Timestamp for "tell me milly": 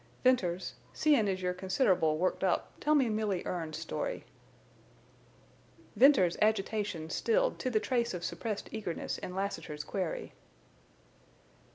2.79-3.45